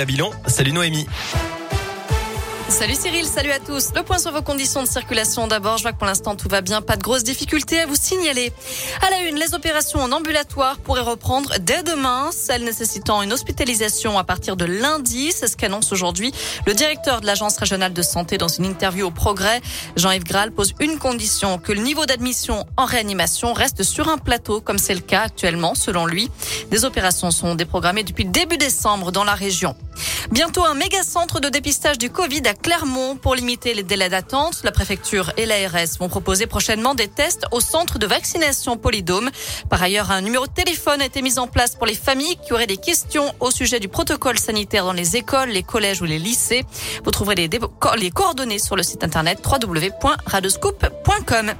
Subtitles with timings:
[0.00, 0.32] à Bilon.
[0.48, 1.06] Salut Noémie.
[2.68, 3.90] Salut Cyril, salut à tous.
[3.94, 5.76] Le point sur vos conditions de circulation d'abord.
[5.76, 8.52] Je vois que pour l'instant tout va bien, pas de grosses difficultés à vous signaler.
[9.02, 14.18] À la une, les opérations en ambulatoire pourraient reprendre dès demain, celles nécessitant une hospitalisation
[14.18, 15.30] à partir de lundi.
[15.30, 16.32] C'est ce qu'annonce aujourd'hui
[16.66, 19.60] le directeur de l'Agence régionale de santé dans une interview au Progrès.
[19.94, 24.60] Jean-Yves Graal pose une condition, que le niveau d'admission en réanimation reste sur un plateau,
[24.60, 26.30] comme c'est le cas actuellement, selon lui.
[26.72, 29.76] Des opérations sont déprogrammées depuis début décembre dans la région.
[30.30, 34.60] Bientôt un méga centre de dépistage du Covid à Clermont pour limiter les délais d'attente.
[34.64, 39.30] La préfecture et l'ARS vont proposer prochainement des tests au centre de vaccination Polydôme.
[39.68, 42.52] Par ailleurs, un numéro de téléphone a été mis en place pour les familles qui
[42.52, 46.18] auraient des questions au sujet du protocole sanitaire dans les écoles, les collèges ou les
[46.18, 46.64] lycées.
[47.04, 47.48] Vous trouverez les,
[47.96, 51.52] les coordonnées sur le site internet www.radoscoop.com.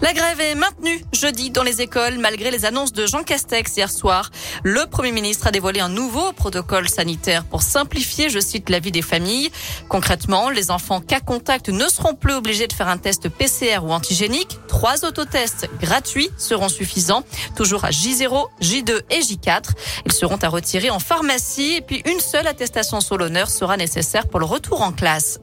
[0.00, 3.90] La grève est maintenue jeudi dans les écoles malgré les annonces de Jean Castex hier
[3.90, 4.30] soir.
[4.62, 8.92] Le Premier ministre a dévoilé un nouveau protocole sanitaire pour simplifier, je cite, la vie
[8.92, 9.50] des familles.
[9.88, 13.90] Concrètement, les enfants cas contact ne seront plus obligés de faire un test PCR ou
[13.90, 14.60] antigénique.
[14.68, 17.24] Trois autotests gratuits seront suffisants,
[17.56, 19.70] toujours à J0, J2 et J4.
[20.06, 24.28] Ils seront à retirer en pharmacie et puis une seule attestation sur l'honneur sera nécessaire
[24.28, 25.40] pour le retour en classe.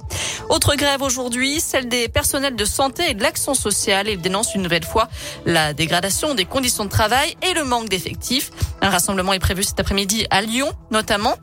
[0.49, 4.07] Autre grève aujourd'hui, celle des personnels de santé et de l'action sociale.
[4.07, 5.07] Ils dénoncent une nouvelle fois
[5.45, 8.51] la dégradation des conditions de travail et le manque d'effectifs.
[8.81, 11.35] Un rassemblement est prévu cet après-midi à Lyon, notamment.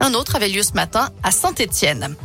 [0.00, 2.16] Un autre avait lieu ce matin à Saint-Étienne.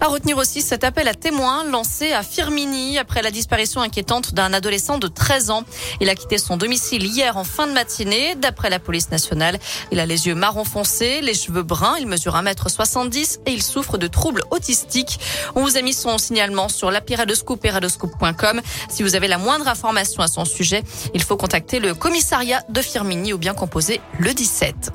[0.00, 4.52] À retenir aussi cet appel à témoins lancé à Firmini après la disparition inquiétante d'un
[4.52, 5.62] adolescent de 13 ans.
[6.00, 8.34] Il a quitté son domicile hier en fin de matinée.
[8.34, 9.58] D'après la police nationale,
[9.90, 13.98] il a les yeux marron foncé, les cheveux bruns, il mesure 1m70 et il souffre
[13.98, 15.20] de troubles autistiques.
[15.54, 18.60] On vous a mis son signalement sur radoscoop.com.
[18.88, 20.82] Si vous avez la moindre information à son sujet,
[21.14, 24.92] il faut contacter le commissariat de Firmini ou bien composer le 17.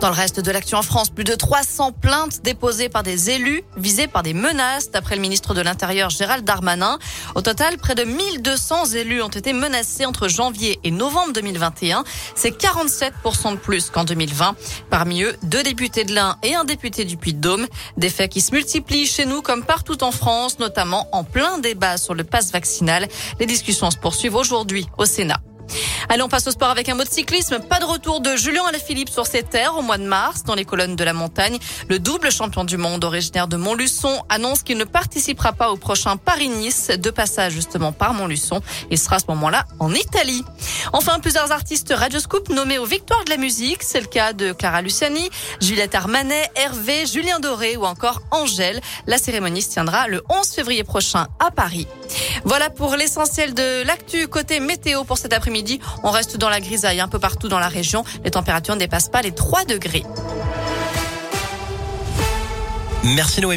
[0.00, 3.62] Dans le reste de l'actu en France, plus de 300 plaintes déposées par des élus
[3.78, 6.98] visés par des menaces, d'après le ministre de l'Intérieur Gérald Darmanin.
[7.34, 12.04] Au total, près de 1200 élus ont été menacés entre janvier et novembre 2021.
[12.34, 14.54] C'est 47% de plus qu'en 2020.
[14.90, 17.66] Parmi eux, deux députés de l'Ain et un député du Puy-de-Dôme.
[17.96, 21.96] Des faits qui se multiplient chez nous comme partout en France, notamment en plein débat
[21.96, 23.08] sur le pass vaccinal.
[23.40, 25.40] Les discussions se poursuivent aujourd'hui au Sénat.
[26.08, 27.58] Allez, on passe au sport avec un mot de cyclisme.
[27.58, 30.64] Pas de retour de Julien Alaphilippe sur ses terres au mois de mars dans les
[30.64, 31.58] colonnes de la montagne.
[31.88, 36.16] Le double champion du monde originaire de Montluçon annonce qu'il ne participera pas au prochain
[36.16, 38.60] Paris-Nice de passage justement par Montluçon.
[38.92, 40.44] Il sera à ce moment-là en Italie.
[40.92, 43.82] Enfin, plusieurs artistes Radio Scoop nommés aux victoires de la musique.
[43.82, 45.28] C'est le cas de Clara Luciani,
[45.60, 48.80] Juliette Armanet, Hervé, Julien Doré ou encore Angèle.
[49.08, 51.88] La cérémonie se tiendra le 11 février prochain à Paris.
[52.44, 55.80] Voilà pour l'essentiel de l'actu côté météo pour cet après-midi.
[56.02, 58.04] On reste dans la grisaille un peu partout dans la région.
[58.24, 60.04] Les températures ne dépassent pas les 3 degrés.
[63.04, 63.54] Merci Noémie.